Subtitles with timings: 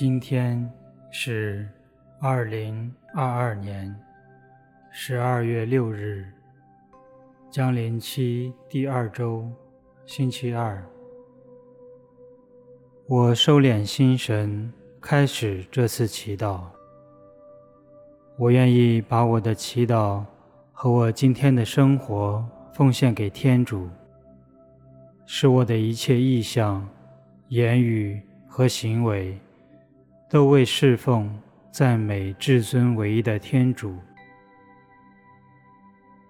[0.00, 0.66] 今天
[1.10, 1.68] 是
[2.22, 3.94] 二零二二年
[4.90, 6.24] 十二月六日，
[7.50, 9.46] 将临期第二周，
[10.06, 10.82] 星期二。
[13.08, 16.62] 我收敛心神，开始这次祈祷。
[18.38, 20.24] 我愿意把我的祈祷
[20.72, 22.42] 和我今天的生活
[22.72, 23.86] 奉献给天主，
[25.26, 26.88] 使我的一切意向、
[27.48, 29.38] 言语和行为。
[30.30, 31.28] 都为侍奉、
[31.72, 33.96] 赞美至尊唯一的天主，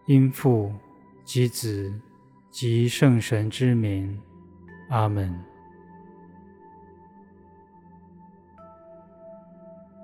[0.06, 0.73] 因父
[1.23, 1.92] 及子
[2.51, 4.18] 及圣神之名，
[4.88, 5.38] 阿门。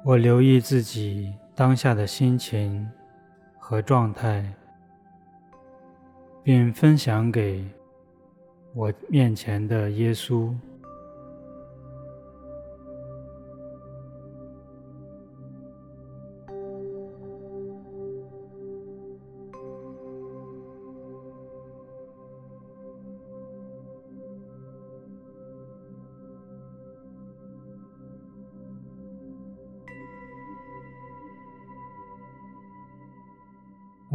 [0.04, 2.86] 我留意自己当下的心情
[3.58, 4.44] 和状态，
[6.42, 7.66] 并分享给
[8.74, 10.54] 我面前的耶稣。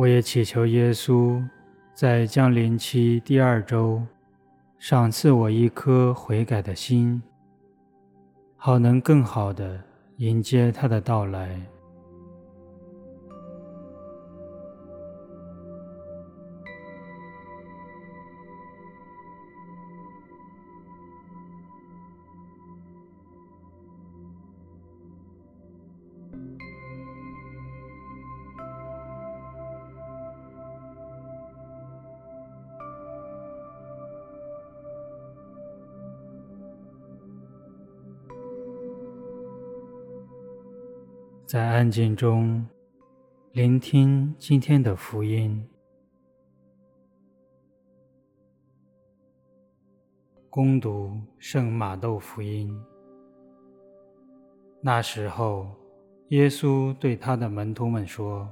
[0.02, 1.40] 我也祈求耶稣
[1.94, 4.02] 在降临期第二周，
[4.80, 7.22] 赏赐我一颗悔改的心，
[8.56, 9.80] 好能更好的
[10.18, 11.62] 迎接他的到来。
[41.52, 42.66] 在安静中，
[43.52, 45.62] 聆听今天的福音。
[50.50, 52.74] 恭读圣马窦福音。
[54.80, 55.68] 那时候，
[56.30, 58.50] 耶稣对他的门徒们说：“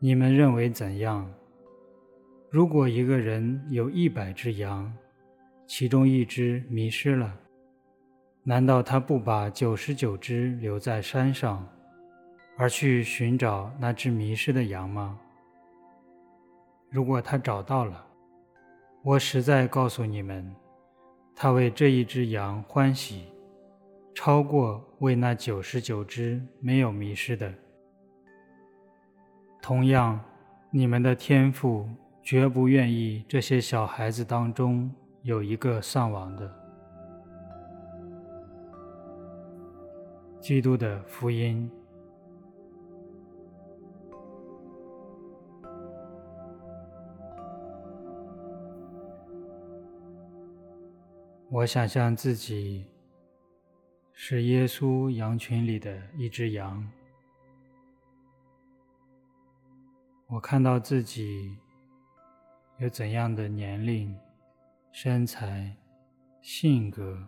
[0.00, 1.30] 你们认为怎样？
[2.48, 4.90] 如果一个人有一百只羊，
[5.66, 7.38] 其中一只迷失了，
[8.44, 11.68] 难道他不把九十九只留在山上？”
[12.56, 15.18] 而去寻找那只迷失的羊吗？
[16.88, 18.06] 如果他找到了，
[19.02, 20.54] 我实在告诉你们，
[21.34, 23.26] 他为这一只羊欢喜，
[24.14, 27.52] 超过为那九十九只没有迷失的。
[29.60, 30.20] 同样，
[30.70, 31.88] 你们的天父
[32.22, 34.88] 绝不愿意这些小孩子当中
[35.22, 36.48] 有一个丧亡的。
[40.40, 41.68] 基督的福音。
[51.50, 52.84] 我想象自己
[54.12, 56.90] 是耶稣羊群里的一只羊。
[60.26, 61.56] 我看到自己
[62.78, 64.18] 有怎样的年龄、
[64.90, 65.76] 身材、
[66.40, 67.22] 性格，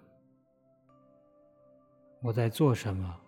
[2.20, 3.20] 我在做什么？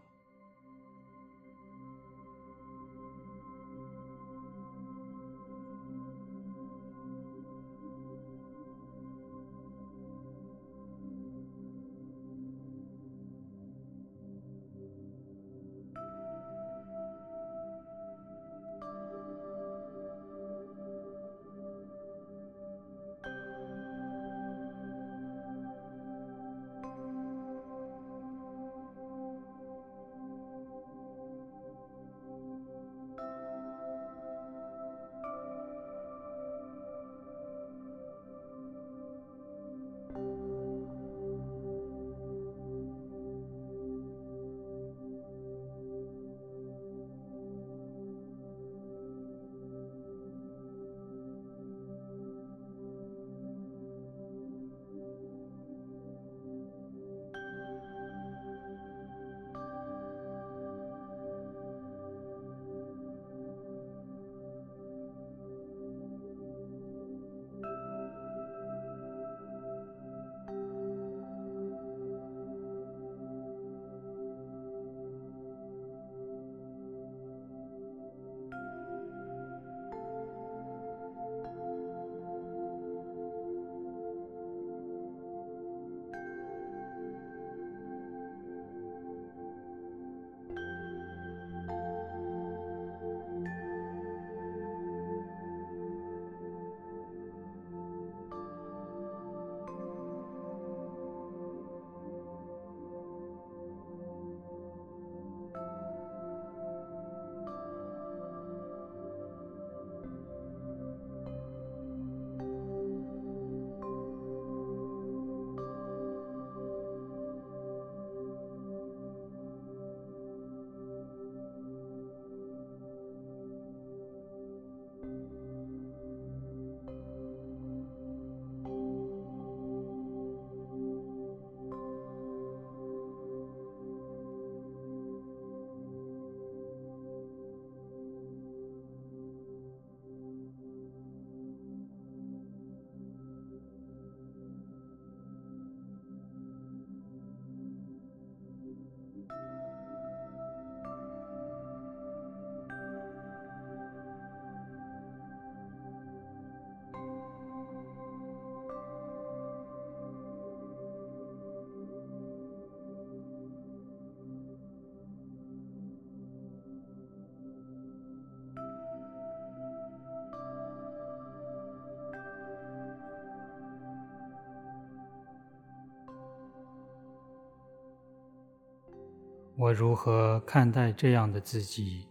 [179.61, 182.07] 我如何看待这样的自己？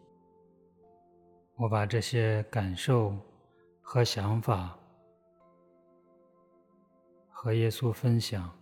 [1.56, 3.18] 我把这些感受
[3.80, 4.78] 和想法
[7.30, 8.54] 和耶稣分享。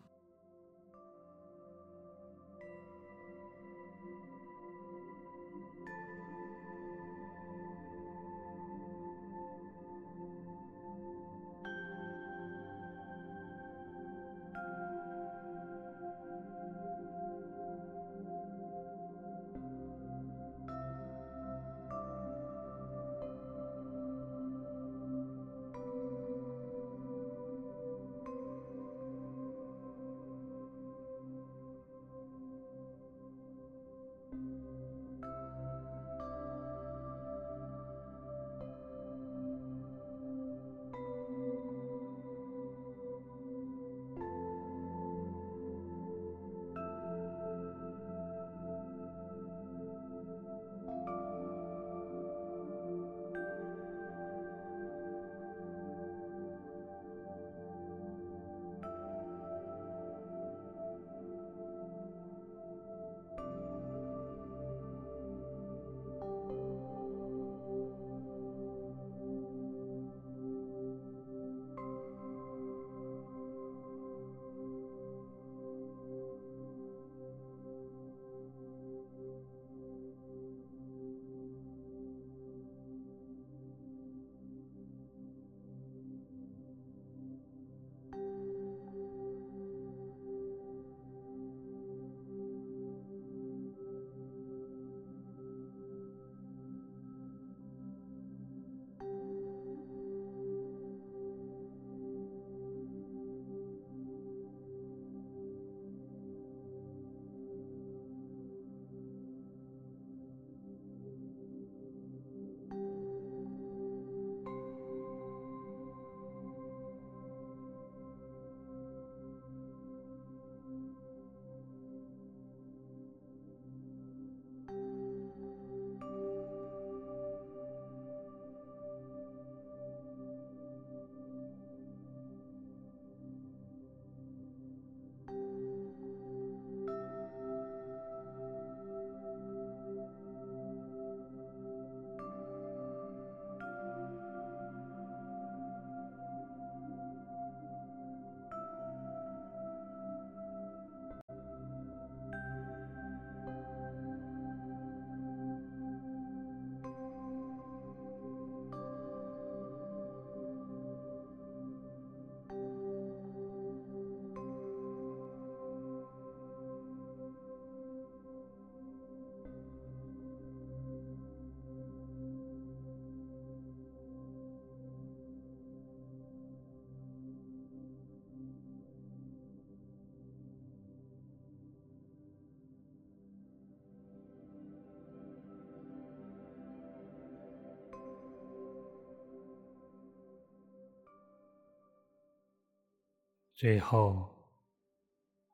[193.56, 194.30] 最后，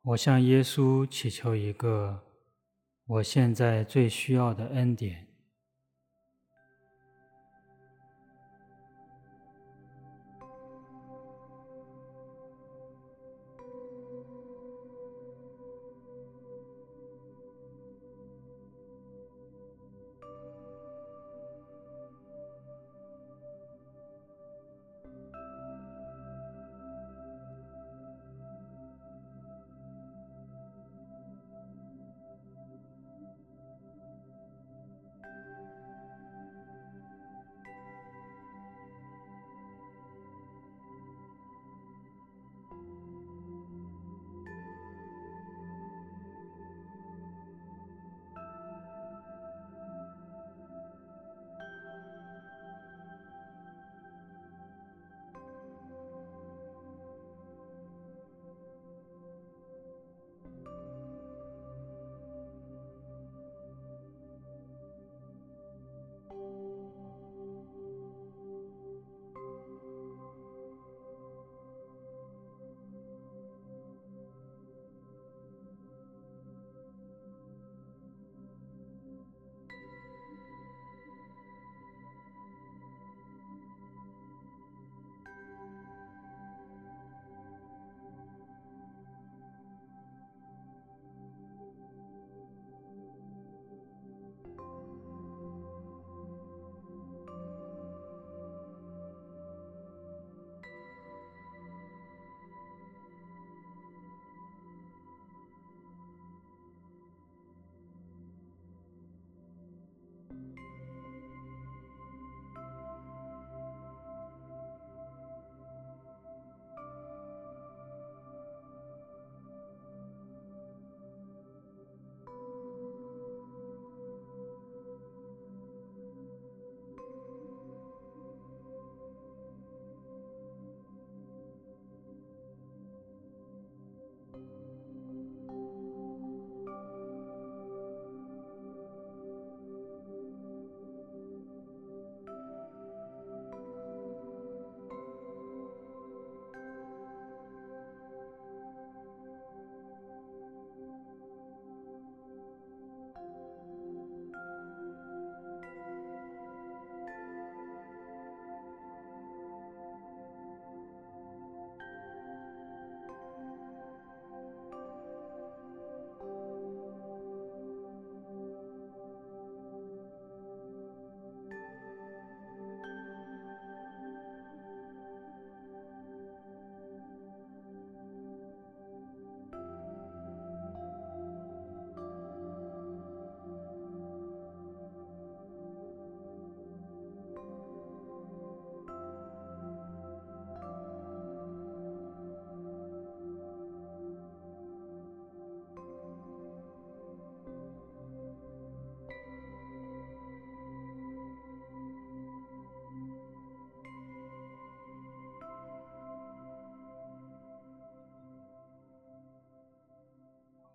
[0.01, 2.23] 我向耶稣祈求一个
[3.05, 5.27] 我现在最需要的恩典。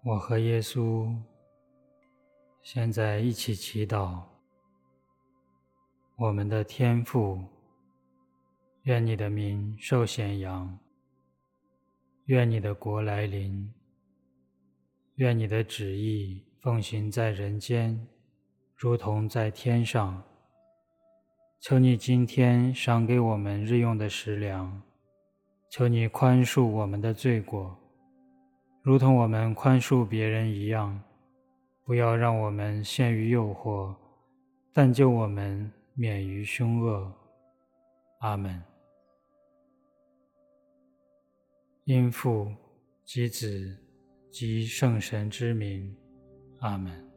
[0.08, 1.12] 我和耶稣
[2.62, 4.22] 现在一起祈祷，
[6.14, 7.42] 我们的天父，
[8.82, 10.78] 愿你的名受显扬，
[12.26, 13.68] 愿你的国来临，
[15.16, 18.06] 愿你的旨意奉行在人间，
[18.76, 20.22] 如同在天上。
[21.58, 24.80] 求你今天赏给我们日用的食粮，
[25.68, 27.76] 求你宽恕我们的罪过，
[28.86, 31.02] 如同我们宽恕别人一样。
[31.82, 33.92] 不要让我们陷于诱惑，
[34.72, 37.12] 但救我们免于凶恶。
[38.20, 38.62] 阿门。
[41.82, 42.54] 因父
[43.04, 43.76] 及子
[44.30, 45.92] 及圣神之名。
[46.60, 47.15] 阿门。